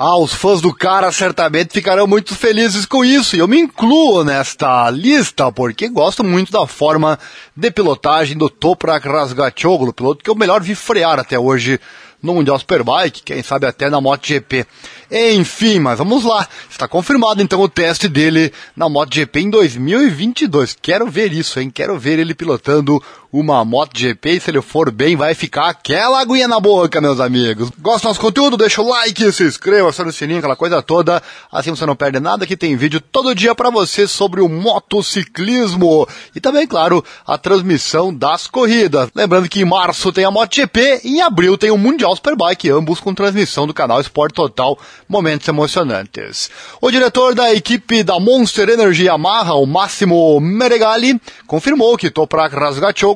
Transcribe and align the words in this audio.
Ah, 0.00 0.16
os 0.16 0.32
fãs 0.32 0.60
do 0.60 0.72
cara 0.72 1.10
certamente 1.10 1.72
ficarão 1.72 2.06
muito 2.06 2.32
felizes 2.36 2.86
com 2.86 3.04
isso, 3.04 3.34
e 3.34 3.40
eu 3.40 3.48
me 3.48 3.58
incluo 3.58 4.22
nesta 4.22 4.88
lista, 4.90 5.50
porque 5.50 5.88
gosto 5.88 6.22
muito 6.22 6.52
da 6.52 6.68
forma 6.68 7.18
de 7.56 7.68
pilotagem 7.68 8.38
do 8.38 8.48
Toprak 8.48 9.08
Razgatoglu, 9.08 9.92
piloto 9.92 10.22
que 10.22 10.30
eu 10.30 10.36
melhor 10.36 10.62
vi 10.62 10.76
frear 10.76 11.18
até 11.18 11.36
hoje 11.36 11.80
no 12.22 12.34
Mundial 12.34 12.58
Superbike, 12.60 13.22
quem 13.24 13.42
sabe 13.42 13.66
até 13.66 13.90
na 13.90 14.00
MotoGP. 14.00 14.66
Enfim, 15.10 15.78
mas 15.80 15.98
vamos 15.98 16.24
lá. 16.24 16.46
Está 16.70 16.86
confirmado 16.86 17.42
então 17.42 17.60
o 17.60 17.68
teste 17.68 18.08
dele 18.08 18.52
na 18.76 18.88
MotoGP 18.88 19.40
em 19.40 19.50
2022. 19.50 20.76
Quero 20.80 21.08
ver 21.08 21.32
isso, 21.32 21.60
hein? 21.60 21.70
Quero 21.70 21.98
ver 21.98 22.18
ele 22.18 22.34
pilotando 22.34 23.02
uma 23.32 23.64
MotoGP 23.64 24.30
e 24.30 24.40
se 24.40 24.50
ele 24.50 24.62
for 24.62 24.90
bem 24.90 25.14
vai 25.14 25.34
ficar 25.34 25.68
aquela 25.68 26.20
aguinha 26.20 26.48
na 26.48 26.58
boca, 26.58 27.00
meus 27.00 27.20
amigos. 27.20 27.70
Gosta 27.78 28.02
do 28.02 28.08
nosso 28.08 28.20
conteúdo? 28.20 28.56
Deixa 28.56 28.80
o 28.80 28.88
like, 28.88 29.32
se 29.32 29.44
inscreva, 29.44 29.90
aciona 29.90 30.10
o 30.10 30.12
sininho, 30.12 30.38
aquela 30.38 30.56
coisa 30.56 30.82
toda. 30.82 31.22
Assim 31.52 31.70
você 31.70 31.84
não 31.84 31.94
perde 31.94 32.20
nada, 32.20 32.46
que 32.46 32.56
tem 32.56 32.76
vídeo 32.76 33.00
todo 33.00 33.34
dia 33.34 33.54
para 33.54 33.70
você 33.70 34.06
sobre 34.06 34.40
o 34.40 34.48
motociclismo. 34.48 36.08
E 36.34 36.40
também, 36.40 36.66
claro, 36.66 37.04
a 37.26 37.36
transmissão 37.36 38.14
das 38.14 38.46
corridas. 38.46 39.10
Lembrando 39.14 39.48
que 39.48 39.60
em 39.60 39.64
março 39.64 40.10
tem 40.12 40.24
a 40.24 40.30
MotoGP 40.30 41.02
e 41.04 41.16
em 41.16 41.20
abril 41.20 41.58
tem 41.58 41.70
o 41.70 41.78
Mundial 41.78 42.14
Superbike, 42.16 42.70
ambos 42.70 42.98
com 42.98 43.14
transmissão 43.14 43.66
do 43.66 43.74
canal 43.74 44.00
Esporte 44.00 44.34
Total 44.34 44.78
momentos 45.08 45.46
emocionantes. 45.48 46.50
O 46.80 46.90
diretor 46.90 47.34
da 47.34 47.52
equipe 47.52 48.02
da 48.02 48.18
Monster 48.18 48.68
Energy 48.70 49.04
Yamaha, 49.04 49.54
o 49.54 49.66
Máximo 49.66 50.40
Meregali, 50.40 51.20
confirmou 51.46 51.96
que 51.96 52.10
Toprak 52.10 52.54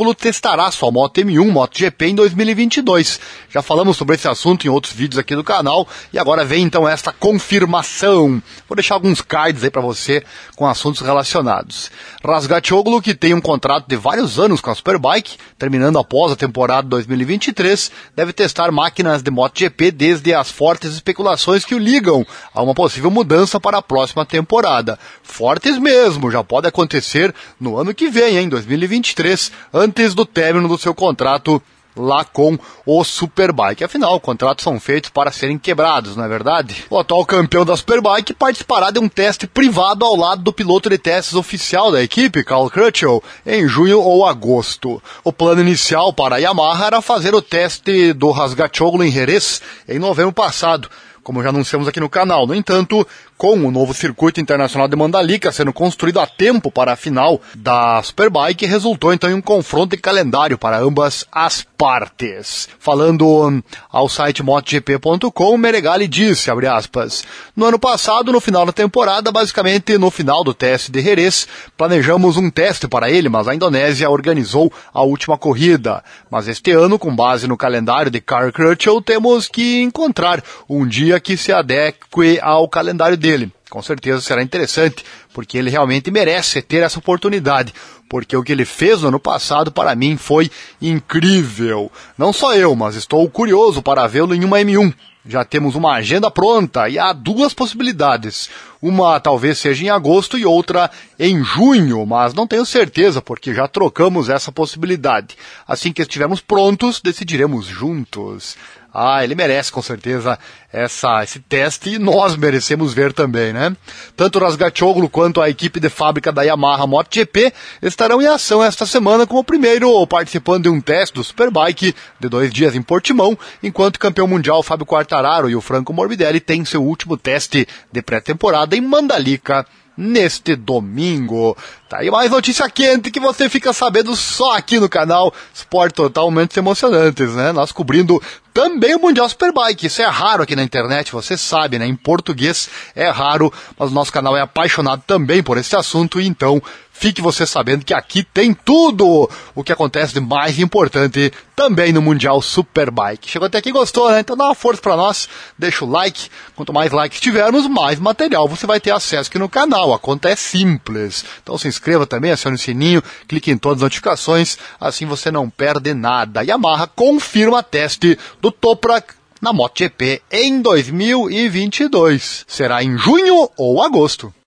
Testará 0.00 0.70
sua 0.70 0.90
moto 0.90 1.20
M1 1.20 1.50
MotoGP 1.50 2.06
em 2.06 2.14
2022. 2.14 3.20
Já 3.50 3.60
falamos 3.60 3.98
sobre 3.98 4.16
esse 4.16 4.26
assunto 4.26 4.66
em 4.66 4.70
outros 4.70 4.94
vídeos 4.94 5.18
aqui 5.18 5.36
do 5.36 5.44
canal 5.44 5.86
e 6.10 6.18
agora 6.18 6.42
vem 6.42 6.62
então 6.62 6.88
esta 6.88 7.12
confirmação. 7.12 8.42
Vou 8.66 8.74
deixar 8.74 8.94
alguns 8.94 9.20
cards 9.20 9.62
aí 9.62 9.70
para 9.70 9.82
você 9.82 10.24
com 10.56 10.66
assuntos 10.66 11.02
relacionados. 11.02 11.90
Razgatoglu, 12.24 13.02
que 13.02 13.14
tem 13.14 13.34
um 13.34 13.42
contrato 13.42 13.86
de 13.88 13.96
vários 13.96 14.38
anos 14.38 14.62
com 14.62 14.70
a 14.70 14.74
Superbike, 14.74 15.36
terminando 15.58 15.98
após 15.98 16.32
a 16.32 16.36
temporada 16.36 16.88
2023, 16.88 17.92
deve 18.16 18.32
testar 18.32 18.72
máquinas 18.72 19.22
de 19.22 19.30
MotoGP 19.30 19.90
desde 19.90 20.32
as 20.32 20.50
fortes 20.50 20.94
especulações 20.94 21.64
que 21.64 21.74
o 21.74 21.78
ligam 21.78 22.26
a 22.54 22.62
uma 22.62 22.74
possível 22.74 23.10
mudança 23.10 23.60
para 23.60 23.78
a 23.78 23.82
próxima 23.82 24.24
temporada. 24.24 24.98
Fortes 25.22 25.76
mesmo, 25.76 26.30
já 26.30 26.42
pode 26.42 26.66
acontecer 26.66 27.34
no 27.60 27.76
ano 27.76 27.94
que 27.94 28.08
vem, 28.08 28.38
em 28.38 28.48
2023, 28.48 29.52
antes 29.74 29.89
do 30.14 30.24
término 30.24 30.68
do 30.68 30.78
seu 30.78 30.94
contrato 30.94 31.62
lá 31.96 32.24
com 32.24 32.58
o 32.86 33.04
Superbike. 33.04 33.84
Afinal, 33.84 34.18
contratos 34.20 34.62
são 34.62 34.78
feitos 34.78 35.10
para 35.10 35.32
serem 35.32 35.58
quebrados, 35.58 36.16
não 36.16 36.24
é 36.24 36.28
verdade? 36.28 36.84
O 36.88 36.98
atual 36.98 37.24
campeão 37.26 37.64
da 37.64 37.76
Superbike 37.76 38.34
participará 38.34 38.90
de 38.90 38.98
um 38.98 39.08
teste 39.08 39.46
privado 39.46 40.04
ao 40.04 40.16
lado 40.16 40.42
do 40.42 40.52
piloto 40.52 40.88
de 40.88 40.98
testes 40.98 41.34
oficial 41.34 41.90
da 41.92 42.02
equipe, 42.02 42.44
Carl 42.44 42.70
Crutchell, 42.70 43.22
em 43.44 43.66
junho 43.68 44.00
ou 44.00 44.26
agosto. 44.26 45.02
O 45.24 45.32
plano 45.32 45.60
inicial 45.60 46.12
para 46.12 46.36
a 46.36 46.38
Yamaha 46.38 46.86
era 46.86 47.02
fazer 47.02 47.34
o 47.34 47.42
teste 47.42 48.12
do 48.12 48.30
Rasgachoglu 48.30 49.04
em 49.04 49.10
Jerez 49.10 49.60
em 49.88 49.98
novembro 49.98 50.32
passado 50.32 50.88
como 51.30 51.44
já 51.44 51.50
anunciamos 51.50 51.86
aqui 51.86 52.00
no 52.00 52.08
canal. 52.08 52.44
No 52.44 52.56
entanto, 52.56 53.06
com 53.38 53.52
o 53.52 53.70
novo 53.70 53.94
circuito 53.94 54.40
internacional 54.40 54.88
de 54.88 54.96
Mandalika 54.96 55.52
sendo 55.52 55.72
construído 55.72 56.18
a 56.18 56.26
tempo 56.26 56.72
para 56.72 56.94
a 56.94 56.96
final 56.96 57.40
da 57.54 58.02
Superbike, 58.02 58.66
resultou 58.66 59.14
então 59.14 59.30
em 59.30 59.34
um 59.34 59.40
confronto 59.40 59.94
de 59.94 60.02
calendário 60.02 60.58
para 60.58 60.80
ambas 60.80 61.24
as 61.30 61.64
partes. 61.78 62.68
Falando 62.80 63.26
hum, 63.26 63.62
ao 63.90 64.08
site 64.08 64.42
MotoGP.com, 64.42 65.56
Meregali 65.56 66.08
disse, 66.08 66.50
abre 66.50 66.66
aspas, 66.66 67.24
no 67.56 67.64
ano 67.64 67.78
passado, 67.78 68.32
no 68.32 68.40
final 68.40 68.66
da 68.66 68.72
temporada, 68.72 69.30
basicamente 69.30 69.96
no 69.96 70.10
final 70.10 70.42
do 70.42 70.52
teste 70.52 70.90
de 70.90 71.00
Jerez, 71.00 71.46
planejamos 71.78 72.36
um 72.36 72.50
teste 72.50 72.88
para 72.88 73.08
ele, 73.08 73.28
mas 73.28 73.46
a 73.46 73.54
Indonésia 73.54 74.10
organizou 74.10 74.70
a 74.92 75.02
última 75.02 75.38
corrida. 75.38 76.02
Mas 76.28 76.48
este 76.48 76.72
ano, 76.72 76.98
com 76.98 77.14
base 77.14 77.46
no 77.46 77.56
calendário 77.56 78.10
de 78.10 78.20
Carl 78.20 78.52
Crutchell, 78.52 79.00
temos 79.00 79.46
que 79.48 79.80
encontrar 79.80 80.42
um 80.68 80.86
dia 80.86 81.19
que 81.20 81.36
se 81.36 81.52
adeque 81.52 82.00
ao 82.40 82.68
calendário 82.68 83.16
dele. 83.16 83.52
Com 83.68 83.80
certeza 83.80 84.20
será 84.20 84.42
interessante, 84.42 85.04
porque 85.32 85.56
ele 85.56 85.70
realmente 85.70 86.10
merece 86.10 86.60
ter 86.60 86.82
essa 86.82 86.98
oportunidade. 86.98 87.72
Porque 88.08 88.36
o 88.36 88.42
que 88.42 88.50
ele 88.50 88.64
fez 88.64 89.02
no 89.02 89.08
ano 89.08 89.20
passado 89.20 89.70
para 89.70 89.94
mim 89.94 90.16
foi 90.16 90.50
incrível. 90.82 91.90
Não 92.18 92.32
só 92.32 92.54
eu, 92.56 92.74
mas 92.74 92.96
estou 92.96 93.28
curioso 93.30 93.80
para 93.80 94.08
vê-lo 94.08 94.34
em 94.34 94.44
uma 94.44 94.58
M1. 94.58 94.92
Já 95.24 95.44
temos 95.44 95.74
uma 95.74 95.92
agenda 95.92 96.30
pronta 96.30 96.88
e 96.88 96.98
há 96.98 97.12
duas 97.12 97.52
possibilidades. 97.52 98.48
Uma 98.80 99.20
talvez 99.20 99.58
seja 99.58 99.84
em 99.84 99.90
agosto 99.90 100.38
e 100.38 100.46
outra 100.46 100.90
em 101.18 101.44
junho, 101.44 102.04
mas 102.06 102.32
não 102.32 102.46
tenho 102.46 102.64
certeza 102.64 103.20
porque 103.20 103.54
já 103.54 103.68
trocamos 103.68 104.30
essa 104.30 104.50
possibilidade. 104.50 105.36
Assim 105.68 105.92
que 105.92 106.00
estivermos 106.00 106.40
prontos, 106.40 107.02
decidiremos 107.02 107.66
juntos. 107.66 108.56
Ah, 108.92 109.22
ele 109.22 109.34
merece 109.34 109.70
com 109.70 109.80
certeza 109.80 110.38
essa, 110.72 111.22
esse 111.22 111.38
teste 111.40 111.90
e 111.90 111.98
nós 111.98 112.36
merecemos 112.36 112.92
ver 112.92 113.12
também, 113.12 113.52
né? 113.52 113.74
Tanto 114.16 114.38
o 114.38 114.42
Rasgachoglu 114.42 115.08
quanto 115.08 115.40
a 115.40 115.48
equipe 115.48 115.78
de 115.78 115.88
fábrica 115.88 116.32
da 116.32 116.42
Yamaha 116.42 116.86
MotoGP 116.86 117.52
estarão 117.82 118.20
em 118.20 118.26
ação 118.26 118.62
esta 118.62 118.84
semana 118.86 119.26
como 119.26 119.40
o 119.40 119.44
primeiro 119.44 120.06
participando 120.06 120.64
de 120.64 120.68
um 120.68 120.80
teste 120.80 121.14
do 121.14 121.24
Superbike 121.24 121.94
de 122.18 122.28
dois 122.28 122.52
dias 122.52 122.74
em 122.74 122.82
Portimão, 122.82 123.38
enquanto 123.62 123.96
o 123.96 124.00
campeão 124.00 124.26
mundial 124.26 124.62
Fábio 124.62 124.86
Quartararo 124.86 125.48
e 125.48 125.54
o 125.54 125.60
Franco 125.60 125.92
Morbidelli 125.92 126.40
têm 126.40 126.64
seu 126.64 126.82
último 126.82 127.16
teste 127.16 127.66
de 127.92 128.02
pré-temporada 128.02 128.76
em 128.76 128.80
Mandalika, 128.80 129.66
neste 129.96 130.56
domingo. 130.56 131.56
Tá 131.90 131.98
aí 131.98 132.08
mais 132.08 132.30
notícia 132.30 132.70
quente 132.70 133.10
que 133.10 133.18
você 133.18 133.48
fica 133.48 133.72
sabendo 133.72 134.14
só 134.14 134.56
aqui 134.56 134.78
no 134.78 134.88
canal 134.88 135.34
Sport 135.52 135.92
Total 135.92 136.24
Momentos 136.30 136.56
Emocionantes, 136.56 137.34
né? 137.34 137.50
Nós 137.50 137.72
cobrindo 137.72 138.22
também 138.54 138.94
o 138.94 139.00
Mundial 139.00 139.28
Superbike. 139.28 139.88
Isso 139.88 140.00
é 140.00 140.06
raro 140.06 140.44
aqui 140.44 140.54
na 140.54 140.62
internet, 140.62 141.10
você 141.10 141.36
sabe, 141.36 141.80
né? 141.80 141.86
Em 141.86 141.96
português 141.96 142.68
é 142.94 143.08
raro, 143.08 143.52
mas 143.76 143.90
o 143.90 143.94
nosso 143.94 144.12
canal 144.12 144.36
é 144.36 144.40
apaixonado 144.40 145.02
também 145.04 145.42
por 145.42 145.58
esse 145.58 145.74
assunto, 145.74 146.20
então 146.20 146.62
fique 146.92 147.22
você 147.22 147.46
sabendo 147.46 147.82
que 147.82 147.94
aqui 147.94 148.22
tem 148.22 148.52
tudo 148.52 149.28
o 149.54 149.64
que 149.64 149.72
acontece 149.72 150.12
de 150.12 150.20
mais 150.20 150.58
importante 150.58 151.32
também 151.56 151.94
no 151.94 152.02
Mundial 152.02 152.42
Superbike. 152.42 153.30
Chegou 153.30 153.46
até 153.46 153.56
aqui 153.56 153.72
gostou, 153.72 154.10
né? 154.10 154.20
Então 154.20 154.36
dá 154.36 154.44
uma 154.44 154.54
força 154.54 154.82
para 154.82 154.96
nós, 154.96 155.26
deixa 155.58 155.82
o 155.82 155.90
like. 155.90 156.28
Quanto 156.54 156.74
mais 156.74 156.92
likes 156.92 157.18
tivermos, 157.18 157.66
mais 157.66 157.98
material 157.98 158.46
você 158.46 158.66
vai 158.66 158.78
ter 158.78 158.90
acesso 158.90 159.30
aqui 159.30 159.38
no 159.38 159.48
canal. 159.48 159.94
A 159.94 159.98
conta 159.98 160.28
é 160.28 160.36
simples. 160.36 161.24
Então 161.42 161.56
se 161.56 161.68
inscreva 161.68 161.79
também, 162.06 162.30
acione 162.30 162.56
o 162.56 162.58
sininho, 162.58 163.02
clique 163.26 163.50
em 163.50 163.58
todas 163.58 163.78
as 163.78 163.82
notificações, 163.82 164.56
assim 164.80 165.06
você 165.06 165.30
não 165.30 165.48
perde 165.48 165.94
nada. 165.94 166.42
Yamaha 166.42 166.86
confirma 166.86 167.62
teste 167.62 168.18
do 168.40 168.50
Toprak 168.50 169.14
na 169.40 169.52
MotoGP 169.52 170.22
em 170.30 170.60
2022. 170.60 172.44
Será 172.46 172.82
em 172.84 172.96
junho 172.98 173.50
ou 173.56 173.82
agosto. 173.82 174.32